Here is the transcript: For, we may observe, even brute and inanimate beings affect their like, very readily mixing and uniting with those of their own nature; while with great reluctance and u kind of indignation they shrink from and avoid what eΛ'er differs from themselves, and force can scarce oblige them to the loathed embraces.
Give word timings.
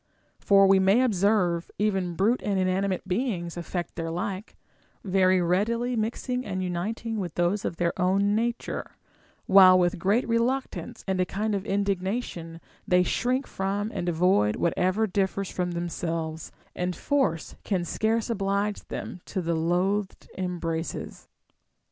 For, 0.39 0.65
we 0.65 0.79
may 0.79 1.03
observe, 1.03 1.69
even 1.77 2.15
brute 2.15 2.41
and 2.41 2.57
inanimate 2.57 3.07
beings 3.07 3.55
affect 3.55 3.93
their 3.93 4.09
like, 4.09 4.57
very 5.03 5.43
readily 5.43 5.95
mixing 5.95 6.43
and 6.43 6.63
uniting 6.63 7.19
with 7.19 7.35
those 7.35 7.65
of 7.65 7.75
their 7.77 7.93
own 8.01 8.33
nature; 8.33 8.97
while 9.45 9.77
with 9.77 9.99
great 9.99 10.27
reluctance 10.27 11.03
and 11.07 11.19
u 11.19 11.25
kind 11.27 11.53
of 11.53 11.67
indignation 11.67 12.59
they 12.87 13.03
shrink 13.03 13.45
from 13.45 13.91
and 13.93 14.09
avoid 14.09 14.55
what 14.55 14.75
eΛ'er 14.75 15.05
differs 15.05 15.51
from 15.51 15.73
themselves, 15.73 16.51
and 16.75 16.95
force 16.95 17.53
can 17.63 17.85
scarce 17.85 18.27
oblige 18.27 18.83
them 18.87 19.21
to 19.25 19.39
the 19.39 19.53
loathed 19.53 20.27
embraces. 20.35 21.27